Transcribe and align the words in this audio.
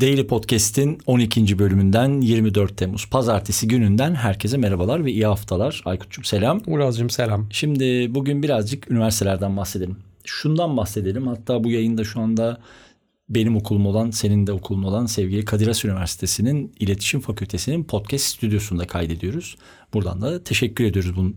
Daily 0.00 0.26
Podcast'in 0.26 0.98
12. 1.06 1.58
bölümünden 1.58 2.20
24 2.20 2.76
Temmuz 2.76 3.06
Pazartesi 3.10 3.68
gününden 3.68 4.14
herkese 4.14 4.56
merhabalar 4.56 5.04
ve 5.04 5.12
iyi 5.12 5.26
haftalar. 5.26 5.82
Aykut'cum 5.84 6.24
selam. 6.24 6.60
Uraz'cığım 6.66 7.10
selam. 7.10 7.46
Şimdi 7.50 8.14
bugün 8.14 8.42
birazcık 8.42 8.90
üniversitelerden 8.90 9.56
bahsedelim. 9.56 9.96
Şundan 10.24 10.76
bahsedelim. 10.76 11.26
Hatta 11.26 11.64
bu 11.64 11.70
yayında 11.70 12.04
şu 12.04 12.20
anda 12.20 12.60
benim 13.28 13.56
okulum 13.56 13.86
olan, 13.86 14.10
senin 14.10 14.46
de 14.46 14.52
okulun 14.52 14.82
olan 14.82 15.06
sevgili 15.06 15.44
Kadir 15.44 15.66
Has 15.66 15.84
Üniversitesi'nin 15.84 16.72
İletişim 16.80 17.20
Fakültesi'nin 17.20 17.84
podcast 17.84 18.24
stüdyosunda 18.24 18.86
kaydediyoruz. 18.86 19.56
Buradan 19.94 20.22
da 20.22 20.44
teşekkür 20.44 20.84
ediyoruz 20.84 21.16
bunun 21.16 21.36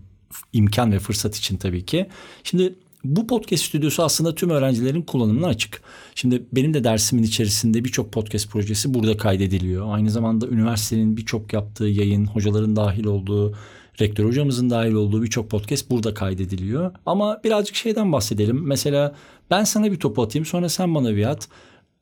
imkan 0.54 0.92
ve 0.92 1.00
fırsat 1.00 1.36
için 1.36 1.58
tabii 1.58 1.86
ki. 1.86 2.08
Şimdi 2.44 2.76
bu 3.04 3.28
podcast 3.28 3.64
stüdyosu 3.64 4.04
aslında 4.04 4.36
tüm 4.36 4.50
öğrencilerin 4.50 5.02
kullanımına 5.02 5.48
açık. 5.48 5.82
Şimdi 6.16 6.44
benim 6.52 6.74
de 6.74 6.84
dersimin 6.84 7.24
içerisinde 7.24 7.84
birçok 7.84 8.12
podcast 8.12 8.50
projesi 8.50 8.94
burada 8.94 9.18
kaydediliyor. 9.18 9.96
Aynı 9.96 10.12
zamanda 10.12 10.48
üniversitenin 10.48 11.18
birçok 11.18 11.54
yaptığı 11.54 11.86
yayın, 11.86 12.26
hocaların 12.26 12.76
dahil 12.76 13.06
olduğu, 13.06 13.56
rektör 14.02 14.26
hocamızın 14.26 14.70
dahil 14.70 14.94
olduğu 14.94 15.24
birçok 15.24 15.50
podcast 15.50 15.90
burada 15.90 16.14
kaydediliyor. 16.14 16.92
Ama 17.06 17.42
birazcık 17.44 17.76
şeyden 17.76 18.12
bahsedelim. 18.12 18.68
Mesela 18.68 19.16
ben 19.52 19.64
sana 19.64 19.92
bir 19.92 20.00
topu 20.00 20.22
atayım 20.22 20.46
sonra 20.46 20.70
sen 20.70 20.96
bana 20.96 21.16
bir 21.16 21.26
at. 21.26 21.48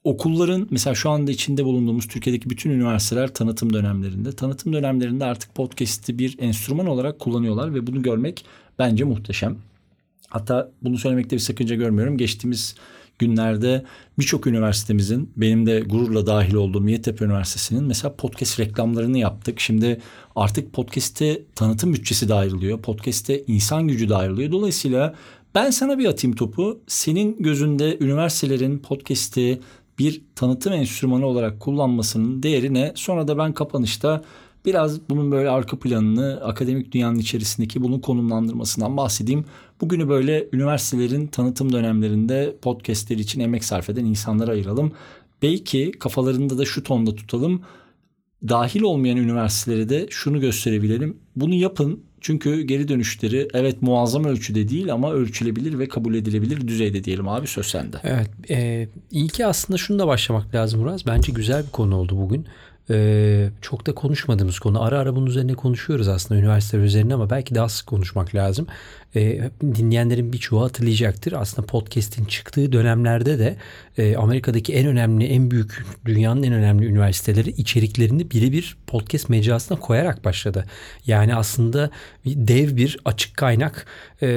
Okulların 0.03 0.67
mesela 0.71 0.95
şu 0.95 1.09
anda 1.09 1.31
içinde 1.31 1.65
bulunduğumuz 1.65 2.07
Türkiye'deki 2.07 2.49
bütün 2.49 2.69
üniversiteler 2.69 3.33
tanıtım 3.33 3.73
dönemlerinde. 3.73 4.31
Tanıtım 4.31 4.73
dönemlerinde 4.73 5.25
artık 5.25 5.55
podcast'i 5.55 6.19
bir 6.19 6.35
enstrüman 6.39 6.87
olarak 6.87 7.19
kullanıyorlar 7.19 7.73
ve 7.73 7.87
bunu 7.87 8.01
görmek 8.01 8.45
bence 8.79 9.03
muhteşem. 9.03 9.57
Hatta 10.29 10.71
bunu 10.81 10.97
söylemekte 10.97 11.35
bir 11.35 11.41
sakınca 11.41 11.75
görmüyorum. 11.75 12.17
Geçtiğimiz 12.17 12.75
günlerde 13.19 13.85
birçok 14.19 14.47
üniversitemizin 14.47 15.31
benim 15.37 15.65
de 15.65 15.79
gururla 15.79 16.27
dahil 16.27 16.53
olduğum 16.53 16.89
Yeditepe 16.89 17.25
Üniversitesi'nin 17.25 17.83
mesela 17.83 18.15
podcast 18.15 18.59
reklamlarını 18.59 19.17
yaptık. 19.17 19.59
Şimdi 19.59 20.01
artık 20.35 20.73
podcast'te 20.73 21.43
tanıtım 21.55 21.93
bütçesi 21.93 22.29
de 22.29 22.33
ayrılıyor. 22.33 22.81
Podcast'te 22.81 23.43
insan 23.47 23.87
gücü 23.87 24.09
de 24.09 24.15
ayrılıyor. 24.15 24.51
Dolayısıyla 24.51 25.15
ben 25.55 25.69
sana 25.69 25.99
bir 25.99 26.05
atayım 26.05 26.35
topu. 26.35 26.79
Senin 26.87 27.43
gözünde 27.43 27.97
üniversitelerin 27.99 28.79
podcast'i 28.79 29.59
bir 29.99 30.21
tanıtım 30.35 30.73
enstrümanı 30.73 31.25
olarak 31.25 31.59
kullanmasının 31.59 32.43
değerine 32.43 32.91
sonra 32.95 33.27
da 33.27 33.37
ben 33.37 33.53
kapanışta 33.53 34.23
Biraz 34.65 35.09
bunun 35.09 35.31
böyle 35.31 35.49
arka 35.49 35.79
planını 35.79 36.41
akademik 36.43 36.91
dünyanın 36.91 37.19
içerisindeki 37.19 37.83
bunun 37.83 37.99
konumlandırmasından 37.99 38.97
bahsedeyim. 38.97 39.45
Bugünü 39.81 40.09
böyle 40.09 40.47
üniversitelerin 40.53 41.27
tanıtım 41.27 41.73
dönemlerinde 41.73 42.55
podcastleri 42.61 43.19
için 43.19 43.39
emek 43.39 43.63
sarf 43.63 43.89
eden 43.89 44.05
insanlara 44.05 44.51
ayıralım. 44.51 44.91
Belki 45.41 45.91
kafalarında 45.91 46.57
da 46.57 46.65
şu 46.65 46.83
tonda 46.83 47.15
tutalım. 47.15 47.61
Dahil 48.49 48.81
olmayan 48.81 49.17
üniversitelere 49.17 49.89
de 49.89 50.07
şunu 50.09 50.39
gösterebilelim. 50.39 51.17
Bunu 51.35 51.53
yapın 51.53 52.03
çünkü 52.21 52.61
geri 52.61 52.87
dönüşleri 52.87 53.47
evet 53.53 53.81
muazzam 53.81 54.25
ölçüde 54.25 54.69
değil 54.69 54.93
ama 54.93 55.13
ölçülebilir 55.13 55.79
ve 55.79 55.87
kabul 55.87 56.15
edilebilir 56.15 56.67
düzeyde 56.67 57.03
diyelim 57.03 57.27
abi 57.27 57.47
söz 57.47 57.65
sende. 57.65 57.97
Evet 58.03 58.29
e, 58.49 58.87
iyi 59.11 59.27
ki 59.27 59.45
aslında 59.45 59.77
şunu 59.77 59.99
da 59.99 60.07
başlamak 60.07 60.55
lazım 60.55 60.79
Murat. 60.79 61.05
Bence 61.07 61.31
güzel 61.31 61.63
bir 61.65 61.71
konu 61.71 61.95
oldu 61.95 62.17
bugün. 62.17 62.47
Çok 63.61 63.87
da 63.87 63.95
konuşmadığımız 63.95 64.59
konu. 64.59 64.83
Ara 64.83 64.99
ara 64.99 65.15
bunun 65.15 65.25
üzerine 65.25 65.53
konuşuyoruz 65.53 66.07
aslında 66.07 66.39
üniversiteler 66.39 66.83
üzerine 66.83 67.13
ama 67.13 67.29
belki 67.29 67.55
daha 67.55 67.69
sık 67.69 67.87
konuşmak 67.87 68.35
lazım. 68.35 68.67
Ee, 69.15 69.49
dinleyenlerin 69.61 70.33
birçoğu 70.33 70.63
hatırlayacaktır. 70.63 71.33
Aslında 71.33 71.67
podcast'in 71.67 72.25
çıktığı 72.25 72.71
dönemlerde 72.71 73.39
de 73.39 73.55
e, 73.97 74.15
Amerika'daki 74.15 74.73
en 74.73 74.87
önemli, 74.87 75.25
en 75.25 75.51
büyük, 75.51 75.85
dünyanın 76.05 76.43
en 76.43 76.53
önemli 76.53 76.85
üniversiteleri 76.85 77.49
içeriklerini 77.49 78.31
birebir 78.31 78.77
podcast 78.87 79.29
mecrasına 79.29 79.79
koyarak 79.79 80.25
başladı. 80.25 80.65
Yani 81.05 81.35
aslında 81.35 81.89
dev 82.25 82.75
bir 82.75 82.97
açık 83.05 83.37
kaynak 83.37 83.85
e, 84.21 84.27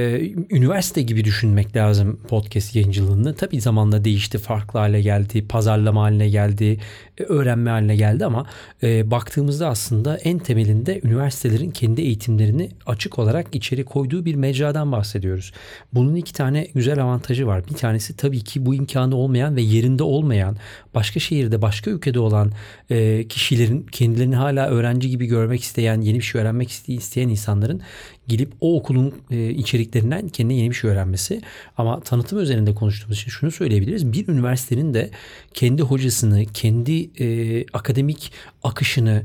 üniversite 0.50 1.03
gibi 1.03 1.25
düşünmek 1.25 1.77
lazım 1.77 2.21
podcast 2.28 2.77
yayıncılığını. 2.77 3.34
Tabii 3.34 3.60
zamanla 3.60 4.05
değişti, 4.05 4.39
farklı 4.39 4.78
hale 4.78 5.00
geldi, 5.03 5.49
pazarlama 5.49 6.03
haline 6.03 6.28
geldi, 6.28 6.81
öğrenme 7.19 7.71
haline 7.71 7.97
geldi 7.97 8.25
ama 8.25 8.40
e, 8.83 9.11
baktığımızda 9.11 9.69
aslında 9.69 10.17
en 10.17 10.39
temelinde 10.39 11.01
üniversitelerin 11.05 11.71
kendi 11.71 12.01
eğitimlerini 12.01 12.71
açık 12.87 13.19
olarak 13.19 13.55
içeri 13.55 13.84
koyduğu 13.84 14.25
bir 14.25 14.34
mecradan 14.34 14.93
bahsediyoruz. 14.93 15.53
Bunun 15.95 16.15
iki 16.15 16.33
tane 16.33 16.69
güzel 16.75 17.03
avantajı 17.03 17.47
var. 17.47 17.69
Bir 17.71 17.75
tanesi 17.75 18.17
tabii 18.17 18.41
ki 18.41 18.67
bu 18.67 18.75
imkanı 18.75 19.17
olmayan 19.17 19.56
ve 19.56 19.62
yerinde 19.62 20.03
olmayan, 20.03 20.56
başka 20.95 21.21
şehirde, 21.21 21.62
başka 21.62 21.91
ülkede 21.91 22.21
olan 22.21 22.53
e, 22.91 23.28
kişilerin 23.28 23.87
kendilerini 23.93 24.37
hala 24.37 24.69
öğrenci 24.69 25.11
gibi 25.11 25.27
görmek 25.27 25.62
isteyen, 25.62 26.01
yeni 26.01 26.19
bir 26.19 26.25
şey 26.25 26.41
öğrenmek 26.41 26.71
isteyen 26.89 27.28
insanların 27.28 27.81
gelip 28.30 28.52
o 28.60 28.76
okulun 28.76 29.14
e, 29.30 29.50
içeriklerinden 29.50 30.28
kendine 30.28 30.56
yeni 30.58 30.70
bir 30.70 30.74
şey 30.74 30.91
öğrenmesi. 30.91 31.41
Ama 31.76 32.00
tanıtım 32.00 32.41
üzerinde 32.41 32.74
konuştuğumuz 32.74 33.16
için 33.16 33.30
şunu 33.30 33.50
söyleyebiliriz. 33.50 34.12
Bir 34.12 34.28
üniversitenin 34.28 34.94
de 34.94 35.10
kendi 35.54 35.82
hocasını, 35.82 36.44
kendi 36.44 37.22
e, 37.24 37.64
akademik 37.72 38.32
akışını, 38.62 39.22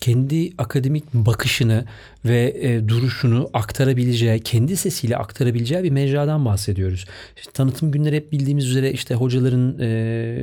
kendi 0.00 0.52
akademik 0.58 1.14
bakışını 1.14 1.84
ve 2.24 2.54
e, 2.60 2.88
duruşunu 2.88 3.50
aktarabileceği, 3.52 4.40
kendi 4.40 4.76
sesiyle 4.76 5.16
aktarabileceği 5.16 5.82
bir 5.82 5.90
mecradan 5.90 6.44
bahsediyoruz. 6.44 7.04
İşte 7.36 7.52
tanıtım 7.52 7.90
günleri 7.90 8.16
hep 8.16 8.32
bildiğimiz 8.32 8.68
üzere 8.68 8.92
işte 8.92 9.14
hocaların, 9.14 9.78
e, 9.80 9.86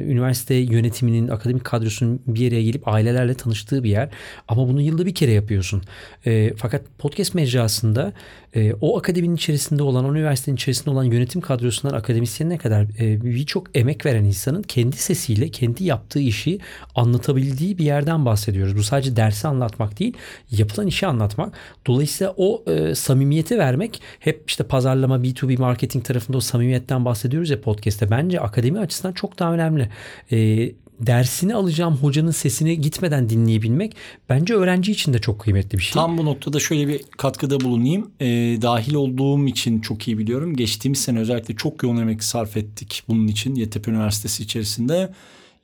üniversite 0.08 0.56
yönetiminin, 0.56 1.28
akademik 1.28 1.64
kadrosunun 1.64 2.22
bir 2.28 2.40
yere 2.40 2.64
gelip 2.64 2.88
ailelerle 2.88 3.34
tanıştığı 3.34 3.84
bir 3.84 3.90
yer. 3.90 4.10
Ama 4.48 4.68
bunu 4.68 4.82
yılda 4.82 5.06
bir 5.06 5.16
kere 5.16 5.32
yapıyorsun. 5.32 5.82
E, 6.26 6.54
fakat 6.58 6.82
podcast 6.98 7.34
mecrasında 7.34 8.14
e, 8.56 8.74
o 8.82 8.98
akademinin 8.98 9.36
içerisinde 9.36 9.84
olan, 9.84 10.06
o 10.06 10.12
üniversitenin 10.12 10.56
içerisinde 10.56 10.90
olan 10.90 11.04
yönetim 11.04 11.42
kadrosundan 11.42 11.98
akademisyenine 11.98 12.58
kadar 12.58 12.84
e, 13.00 13.24
birçok 13.24 13.78
emek 13.78 14.06
veren 14.06 14.24
insanın 14.24 14.64
kendi 14.64 14.98
sesiyle, 14.98 15.50
kendi 15.50 15.84
yaptığı 15.84 16.20
işi 16.20 16.60
anlatabildiği 16.96 17.78
bir 17.78 17.86
yerden 17.86 18.26
bahsediyoruz. 18.26 18.78
Bu 18.78 18.84
sadece 18.84 19.16
dersi 19.16 19.48
anlatmak 19.48 20.00
değil, 20.00 20.14
yapılan 20.52 20.88
işi 20.88 21.08
anlatmak. 21.08 21.54
Dolayısıyla 21.88 22.34
o 22.38 22.64
e, 22.72 22.96
samimiyeti 22.96 23.58
vermek 23.58 24.02
hep 24.20 24.44
işte 24.48 24.64
pazarlama 24.64 25.18
B2B 25.18 25.60
marketing 25.60 26.06
tarafında 26.06 26.38
o 26.38 26.42
samimiyetten 26.42 27.06
bahsediyoruz 27.06 27.50
ya 27.50 27.62
podcast'te. 27.62 28.12
Bence 28.12 28.40
akademi 28.40 28.80
açısından 28.80 29.14
çok 29.14 29.40
daha 29.40 29.54
önemli. 29.54 29.90
E, 30.32 30.72
dersini 31.02 31.56
alacağım 31.56 31.96
hocanın 31.96 32.32
sesini 32.32 32.82
gitmeden 32.82 33.30
dinleyebilmek 33.30 33.96
bence 34.30 34.54
öğrenci 34.54 34.92
için 34.92 35.14
de 35.14 35.20
çok 35.20 35.40
kıymetli 35.40 35.78
bir 35.78 35.84
şey. 35.84 35.94
Tam 35.94 36.18
bu 36.18 36.26
noktada 36.26 36.60
şöyle 36.60 36.88
bir 36.88 37.02
katkıda 37.18 37.60
bulunayım. 37.60 38.12
E, 38.20 38.28
dahil 38.62 38.94
olduğum 38.94 39.48
için 39.48 39.82
çok 39.82 40.08
iyi 40.08 40.18
biliyorum. 40.18 40.56
Geçtiğimiz 40.56 41.00
sene 41.02 41.20
özellikle 41.20 41.56
çok 41.56 41.84
yoğun 41.84 41.98
emek 41.98 42.24
sarf 42.24 42.58
ettik 42.58 43.04
bunun 43.08 43.28
için 43.28 43.56
Yeditepe 43.56 43.92
Üniversitesi 43.92 44.44
içerisinde. 44.44 45.14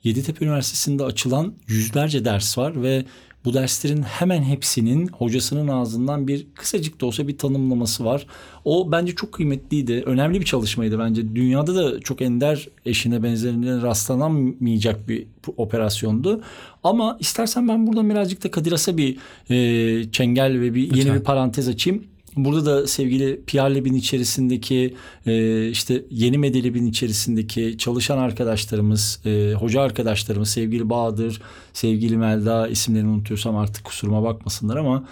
Yeditepe 0.04 0.44
Üniversitesi'nde 0.44 1.04
açılan 1.04 1.54
yüzlerce 1.66 2.24
ders 2.24 2.58
var 2.58 2.82
ve 2.82 3.04
bu 3.44 3.54
derslerin 3.54 4.02
hemen 4.02 4.42
hepsinin 4.42 5.08
hocasının 5.08 5.68
ağzından 5.68 6.28
bir 6.28 6.46
kısacık 6.54 7.00
da 7.00 7.06
olsa 7.06 7.28
bir 7.28 7.38
tanımlaması 7.38 8.04
var. 8.04 8.26
O 8.64 8.92
bence 8.92 9.14
çok 9.14 9.32
kıymetliydi. 9.32 10.02
Önemli 10.06 10.40
bir 10.40 10.44
çalışmaydı 10.44 10.98
bence. 10.98 11.34
Dünyada 11.34 11.74
da 11.74 12.00
çok 12.00 12.22
ender 12.22 12.68
eşine 12.86 13.22
benzerine 13.22 13.82
rastlanamayacak 13.82 15.08
bir 15.08 15.26
operasyondu. 15.56 16.42
Ama 16.84 17.16
istersen 17.20 17.68
ben 17.68 17.86
buradan 17.86 18.10
birazcık 18.10 18.44
da 18.44 18.50
Kadir 18.50 18.70
Has'a 18.70 18.96
bir 18.96 19.16
e, 19.50 20.10
çengel 20.12 20.60
ve 20.60 20.74
bir 20.74 20.82
Lütfen. 20.82 20.96
yeni 20.96 21.14
bir 21.14 21.24
parantez 21.24 21.68
açayım. 21.68 22.04
Burada 22.44 22.64
da 22.64 22.86
sevgili 22.86 23.40
PR 23.46 23.70
Lab'in 23.70 23.94
içerisindeki 23.94 24.94
e, 25.26 25.68
işte 25.68 26.04
yeni 26.10 26.38
Medelib'in 26.38 26.86
içerisindeki 26.86 27.78
çalışan 27.78 28.18
arkadaşlarımız, 28.18 29.20
e, 29.26 29.52
hoca 29.52 29.80
arkadaşlarımız, 29.80 30.48
sevgili 30.48 30.90
Bahadır, 30.90 31.40
sevgili 31.72 32.16
Melda 32.16 32.68
isimlerini 32.68 33.08
unutuyorsam 33.08 33.56
artık 33.56 33.84
kusuruma 33.84 34.22
bakmasınlar 34.22 34.76
ama 34.76 35.04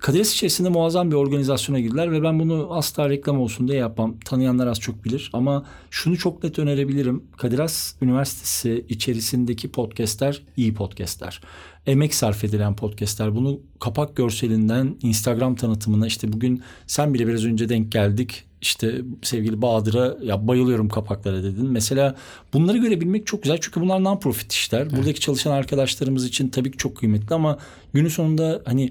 Kadires 0.00 0.34
içerisinde 0.34 0.68
muazzam 0.68 1.10
bir 1.10 1.16
organizasyona 1.16 1.80
girdiler 1.80 2.12
ve 2.12 2.22
ben 2.22 2.40
bunu 2.40 2.68
asla 2.70 3.10
reklam 3.10 3.40
olsun 3.40 3.68
diye 3.68 3.78
yapmam. 3.78 4.18
Tanıyanlar 4.24 4.66
az 4.66 4.80
çok 4.80 5.04
bilir 5.04 5.30
ama 5.32 5.66
şunu 5.90 6.18
çok 6.18 6.44
net 6.44 6.58
önerebilirim. 6.58 7.24
Kadiras 7.36 7.94
Üniversitesi 8.02 8.84
içerisindeki 8.88 9.70
podcastler 9.70 10.42
iyi 10.56 10.74
podcastler 10.74 11.40
emek 11.86 12.14
sarf 12.14 12.44
edilen 12.44 12.76
podcastler. 12.76 13.36
Bunu 13.36 13.60
kapak 13.80 14.16
görselinden 14.16 14.96
Instagram 15.02 15.54
tanıtımına 15.54 16.06
işte 16.06 16.32
bugün 16.32 16.62
sen 16.86 17.14
bile 17.14 17.26
biraz 17.26 17.44
önce 17.44 17.68
denk 17.68 17.92
geldik. 17.92 18.44
İşte 18.60 19.00
sevgili 19.22 19.62
Bahadır'a 19.62 20.16
ya 20.22 20.48
bayılıyorum 20.48 20.88
kapaklara 20.88 21.42
dedin. 21.42 21.70
Mesela 21.70 22.14
bunları 22.52 22.78
görebilmek 22.78 23.26
çok 23.26 23.42
güzel 23.42 23.58
çünkü 23.60 23.80
bunlar 23.80 24.00
non-profit 24.00 24.52
işler. 24.52 24.90
Buradaki 24.90 25.10
evet. 25.10 25.20
çalışan 25.20 25.52
arkadaşlarımız 25.52 26.26
için 26.26 26.48
tabii 26.48 26.70
ki 26.70 26.78
çok 26.78 26.96
kıymetli 26.96 27.34
ama 27.34 27.58
günün 27.92 28.08
sonunda 28.08 28.62
hani 28.64 28.90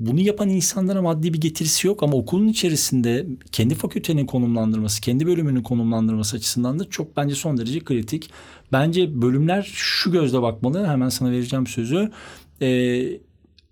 bunu 0.00 0.20
yapan 0.20 0.48
insanlara 0.48 1.02
maddi 1.02 1.34
bir 1.34 1.40
getirisi 1.40 1.86
yok 1.86 2.02
ama 2.02 2.16
okulun 2.16 2.48
içerisinde 2.48 3.26
kendi 3.52 3.74
fakültenin 3.74 4.26
konumlandırması, 4.26 5.00
kendi 5.00 5.26
bölümünün 5.26 5.62
konumlandırması 5.62 6.36
açısından 6.36 6.78
da 6.78 6.90
çok 6.90 7.16
bence 7.16 7.34
son 7.34 7.58
derece 7.58 7.80
kritik. 7.80 8.30
Bence 8.72 9.22
bölümler 9.22 9.70
şu 9.74 10.12
gözle 10.12 10.42
bakmalı. 10.42 10.86
Hemen 10.86 11.08
sana 11.08 11.30
vereceğim 11.30 11.66
sözü. 11.66 12.10
Ee, 12.62 13.20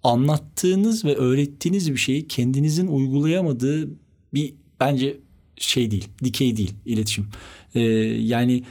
anlattığınız 0.03 1.05
ve 1.05 1.17
öğrettiğiniz 1.17 1.93
bir 1.93 1.97
şeyi 1.97 2.29
kendinizin 2.29 2.87
uygulayamadığı 2.87 3.89
bir 4.35 4.55
bence 4.81 5.17
şey 5.57 5.91
değil, 5.91 6.09
dikey 6.25 6.57
değil 6.57 6.75
iletişim. 6.87 7.27
Ee, 7.75 7.81
yani 7.81 8.63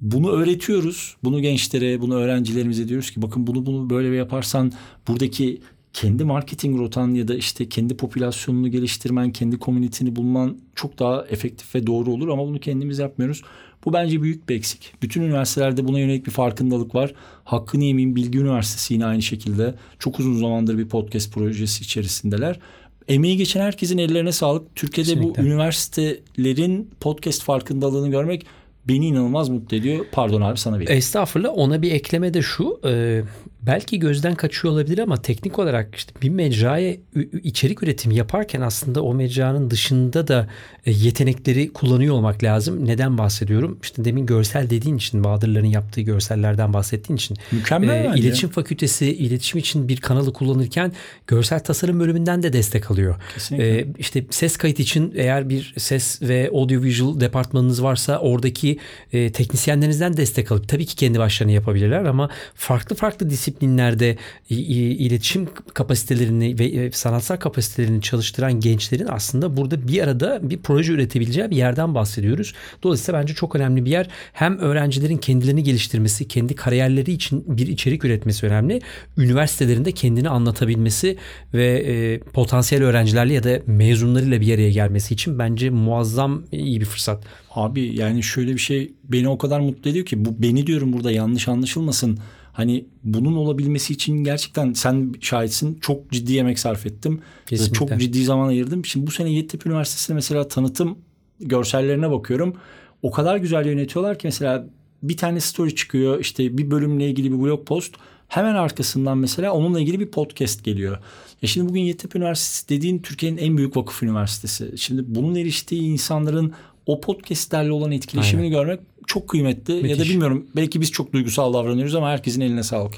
bunu 0.00 0.30
öğretiyoruz. 0.30 1.16
Bunu 1.24 1.40
gençlere, 1.40 2.00
bunu 2.00 2.14
öğrencilerimize 2.14 2.88
diyoruz 2.88 3.10
ki 3.10 3.22
bakın 3.22 3.46
bunu 3.46 3.66
bunu 3.66 3.90
böyle 3.90 4.16
yaparsan 4.16 4.72
buradaki 5.08 5.60
kendi 5.92 6.24
marketing 6.24 6.78
rotan 6.78 7.14
ya 7.14 7.28
da 7.28 7.34
işte 7.34 7.68
kendi 7.68 7.96
popülasyonunu 7.96 8.68
geliştirmen, 8.68 9.32
kendi 9.32 9.58
komünitini 9.58 10.16
bulman 10.16 10.58
çok 10.74 10.98
daha 10.98 11.26
efektif 11.26 11.74
ve 11.74 11.86
doğru 11.86 12.10
olur 12.10 12.28
ama 12.28 12.46
bunu 12.46 12.60
kendimiz 12.60 12.98
yapmıyoruz. 12.98 13.42
Bu 13.84 13.92
bence 13.92 14.22
büyük 14.22 14.48
bir 14.48 14.54
eksik. 14.54 14.92
Bütün 15.02 15.22
üniversitelerde 15.22 15.88
buna 15.88 15.98
yönelik 15.98 16.26
bir 16.26 16.30
farkındalık 16.30 16.94
var. 16.94 17.14
Hakkını 17.44 17.84
yemeyeyim 17.84 18.16
Bilgi 18.16 18.38
Üniversitesi 18.38 18.94
yine 18.94 19.06
aynı 19.06 19.22
şekilde. 19.22 19.74
Çok 19.98 20.20
uzun 20.20 20.36
zamandır 20.36 20.78
bir 20.78 20.88
podcast 20.88 21.32
projesi 21.32 21.84
içerisindeler. 21.84 22.60
Emeği 23.08 23.36
geçen 23.36 23.60
herkesin 23.60 23.98
ellerine 23.98 24.32
sağlık. 24.32 24.76
Türkiye'de 24.76 25.14
Kesinlikle. 25.14 25.42
bu 25.42 25.46
üniversitelerin 25.46 26.90
podcast 27.00 27.42
farkındalığını 27.42 28.10
görmek 28.10 28.46
beni 28.88 29.06
inanılmaz 29.06 29.48
mutlu 29.48 29.76
ediyor. 29.76 30.06
Pardon 30.12 30.40
abi 30.40 30.58
sana 30.58 30.78
vereyim. 30.78 30.98
Estağfurullah 30.98 31.50
ona 31.54 31.82
bir 31.82 31.92
ekleme 31.92 32.34
de 32.34 32.42
şu 32.42 32.80
e, 32.84 33.22
belki 33.62 33.98
gözden 33.98 34.34
kaçıyor 34.34 34.74
olabilir 34.74 34.98
ama 34.98 35.22
teknik 35.22 35.58
olarak 35.58 35.94
işte 35.94 36.12
bir 36.22 36.28
mecraya 36.28 36.96
içerik 37.42 37.82
üretimi 37.82 38.14
yaparken 38.14 38.60
aslında 38.60 39.02
o 39.02 39.14
mecranın 39.14 39.70
dışında 39.70 40.28
da 40.28 40.48
e, 40.86 40.90
yetenekleri 40.92 41.72
kullanıyor 41.72 42.14
olmak 42.14 42.44
lazım. 42.44 42.86
Neden 42.86 43.18
bahsediyorum? 43.18 43.78
İşte 43.82 44.04
demin 44.04 44.26
görsel 44.26 44.70
dediğin 44.70 44.96
için 44.96 45.24
Bahadırların 45.24 45.66
yaptığı 45.66 46.00
görsellerden 46.00 46.72
bahsettiğin 46.72 47.16
için 47.16 47.36
Mükemmel 47.52 48.14
e, 48.14 48.18
iletişim 48.18 48.48
fakültesi 48.48 49.06
iletişim 49.06 49.58
için 49.58 49.88
bir 49.88 49.96
kanalı 49.96 50.32
kullanırken 50.32 50.92
görsel 51.26 51.60
tasarım 51.60 52.00
bölümünden 52.00 52.42
de 52.42 52.52
destek 52.52 52.90
alıyor. 52.90 53.16
Kesinlikle. 53.34 53.80
E, 53.80 53.86
işte 53.98 54.24
ses 54.30 54.56
kayıt 54.56 54.80
için 54.80 55.12
eğer 55.16 55.48
bir 55.48 55.74
ses 55.76 56.22
ve 56.22 56.50
audiovisual 56.52 57.20
departmanınız 57.20 57.82
varsa 57.82 58.18
oradaki 58.18 58.78
e, 59.12 59.32
teknisyenlerinizden 59.32 60.16
destek 60.16 60.52
alıp 60.52 60.68
tabii 60.68 60.86
ki 60.86 60.96
kendi 60.96 61.18
başlarına 61.18 61.52
yapabilirler 61.52 62.04
ama 62.04 62.30
farklı 62.54 62.96
farklı 62.96 63.30
disiplinlerde 63.50 64.16
iletişim 64.50 65.48
kapasitelerini 65.74 66.58
ve 66.58 66.64
e, 66.64 66.92
sanatsal 66.92 67.36
kapasitelerini 67.36 68.02
çalıştıran 68.02 68.60
gençlerin 68.60 69.06
aslında 69.10 69.56
burada 69.56 69.88
bir 69.88 70.02
arada 70.02 70.50
bir 70.50 70.58
proje 70.58 70.92
üretebileceği 70.92 71.50
bir 71.50 71.56
yerden 71.56 71.94
bahsediyoruz. 71.94 72.54
Dolayısıyla 72.82 73.20
bence 73.20 73.34
çok 73.34 73.56
önemli 73.56 73.84
bir 73.84 73.90
yer. 73.90 74.08
Hem 74.32 74.58
öğrencilerin 74.58 75.16
kendilerini 75.16 75.62
geliştirmesi, 75.62 76.28
kendi 76.28 76.54
kariyerleri 76.54 77.12
için 77.12 77.44
bir 77.48 77.66
içerik 77.66 78.04
üretmesi 78.04 78.46
önemli. 78.46 78.80
Üniversitelerinde 79.18 79.92
kendini 79.92 80.28
anlatabilmesi 80.28 81.16
ve 81.54 81.66
e, 81.66 82.18
potansiyel 82.18 82.84
öğrencilerle 82.84 83.34
ya 83.34 83.42
da 83.42 83.60
mezunlarıyla 83.66 84.40
bir 84.40 84.54
araya 84.54 84.70
gelmesi 84.70 85.14
için 85.14 85.38
bence 85.38 85.70
muazzam 85.70 86.42
iyi 86.52 86.80
bir 86.80 86.86
fırsat. 86.86 87.24
Abi 87.54 87.96
yani 87.96 88.22
şöyle 88.22 88.52
bir 88.52 88.58
şey 88.58 88.92
beni 89.04 89.28
o 89.28 89.38
kadar 89.38 89.60
mutlu 89.60 89.90
ediyor 89.90 90.06
ki 90.06 90.24
bu 90.24 90.42
beni 90.42 90.66
diyorum 90.66 90.92
burada 90.92 91.10
yanlış 91.10 91.48
anlaşılmasın. 91.48 92.18
Hani 92.52 92.84
bunun 93.04 93.36
olabilmesi 93.36 93.92
için 93.92 94.24
gerçekten 94.24 94.72
sen 94.72 95.14
şahitsin 95.20 95.78
çok 95.80 96.10
ciddi 96.10 96.36
emek 96.36 96.58
sarf 96.58 96.86
ettim. 96.86 97.20
Kesinlikle. 97.46 97.74
Çok 97.74 98.00
ciddi 98.00 98.24
zaman 98.24 98.48
ayırdım. 98.48 98.84
Şimdi 98.84 99.06
bu 99.06 99.10
sene 99.10 99.30
Yeditepe 99.30 99.70
Üniversitesi'nde 99.70 100.14
mesela 100.14 100.48
tanıtım 100.48 100.98
görsellerine 101.40 102.10
bakıyorum. 102.10 102.56
O 103.02 103.10
kadar 103.10 103.36
güzel 103.36 103.66
yönetiyorlar 103.66 104.18
ki 104.18 104.26
mesela 104.26 104.66
bir 105.02 105.16
tane 105.16 105.40
story 105.40 105.74
çıkıyor 105.74 106.20
işte 106.20 106.58
bir 106.58 106.70
bölümle 106.70 107.10
ilgili 107.10 107.32
bir 107.32 107.38
blog 107.38 107.66
post. 107.66 107.94
Hemen 108.28 108.54
arkasından 108.54 109.18
mesela 109.18 109.52
onunla 109.52 109.80
ilgili 109.80 110.00
bir 110.00 110.10
podcast 110.10 110.64
geliyor. 110.64 110.98
Ya 111.42 111.48
şimdi 111.48 111.68
bugün 111.68 111.80
Yeditepe 111.80 112.18
Üniversitesi 112.18 112.68
dediğin 112.68 112.98
Türkiye'nin 112.98 113.36
en 113.36 113.56
büyük 113.56 113.76
vakıf 113.76 114.02
üniversitesi. 114.02 114.78
Şimdi 114.78 115.02
bunun 115.06 115.34
eriştiği 115.34 115.82
insanların 115.82 116.52
o 116.86 117.00
podcastlerle 117.00 117.72
olan 117.72 117.92
etkileşimini 117.92 118.50
görmek 118.50 118.80
çok 119.06 119.28
kıymetli. 119.28 119.74
Ya 119.74 119.82
da 119.82 119.86
Müthiş. 119.86 120.10
bilmiyorum 120.10 120.46
belki 120.56 120.80
biz 120.80 120.90
çok 120.90 121.12
duygusal 121.12 121.54
davranıyoruz 121.54 121.94
ama 121.94 122.10
herkesin 122.10 122.40
eline 122.40 122.62
sağlık. 122.62 122.94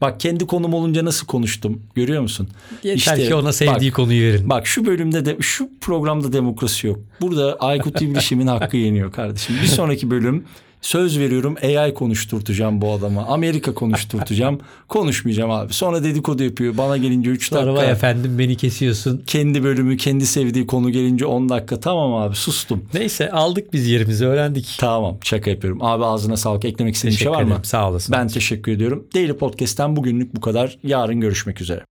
Bak 0.00 0.20
kendi 0.20 0.46
konum 0.46 0.74
olunca 0.74 1.04
nasıl 1.04 1.26
konuştum 1.26 1.82
görüyor 1.94 2.22
musun? 2.22 2.48
Yeter 2.82 2.96
İşte 2.96 3.28
ki 3.28 3.34
ona 3.34 3.52
sevdiği 3.52 3.90
bak, 3.90 3.96
konuyu 3.96 4.22
verin. 4.32 4.48
Bak 4.48 4.66
şu 4.66 4.86
bölümde 4.86 5.24
de 5.24 5.36
şu 5.40 5.70
programda 5.80 6.32
demokrasi 6.32 6.86
yok. 6.86 6.98
Burada 7.20 7.56
Aykut 7.60 8.02
İbrişim'in 8.02 8.46
hakkı 8.46 8.76
yeniyor 8.76 9.12
kardeşim. 9.12 9.56
Bir 9.62 9.66
sonraki 9.66 10.10
bölüm 10.10 10.44
söz 10.80 11.18
veriyorum 11.18 11.56
AI 11.62 11.94
konuşturtacağım 11.94 12.80
bu 12.80 12.92
adama. 12.92 13.26
Amerika 13.26 13.74
konuşturtacağım. 13.74 14.58
Konuşmayacağım 14.88 15.50
abi. 15.50 15.72
Sonra 15.72 16.04
dedikodu 16.04 16.42
yapıyor. 16.42 16.76
Bana 16.78 16.96
gelince 16.96 17.30
3 17.30 17.48
Sonra 17.48 17.66
dakika. 17.66 17.82
vay 17.82 17.90
efendim 17.90 18.38
beni 18.38 18.56
kesiyorsun. 18.56 19.22
Kendi 19.26 19.62
bölümü, 19.64 19.96
kendi 19.96 20.26
sevdiği 20.26 20.66
konu 20.66 20.90
gelince 20.90 21.26
10 21.26 21.48
dakika. 21.48 21.80
Tamam 21.80 22.14
abi 22.14 22.36
sustum. 22.36 22.84
Neyse 22.94 23.30
aldık 23.30 23.72
biz 23.72 23.86
yerimizi 23.86 24.26
öğrendik. 24.26 24.76
Tamam 24.78 25.18
şaka 25.24 25.50
yapıyorum. 25.50 25.82
Abi 25.82 26.04
ağzına 26.04 26.36
sağlık. 26.36 26.64
Eklemek 26.64 26.94
istediğin 26.94 27.16
bir 27.18 27.22
şey 27.22 27.30
var 27.32 27.42
mı? 27.42 27.60
Sağ 27.62 27.90
olasın. 27.90 28.12
Ben 28.12 28.28
teşekkür 28.28 28.72
ediyorum. 28.72 29.06
Daily 29.14 29.32
Podcast'ten 29.32 29.96
bugünlük 29.96 30.36
bu 30.36 30.40
kadar. 30.40 30.78
Yarın 30.82 31.20
görüşmek 31.20 31.60
üzere. 31.60 31.89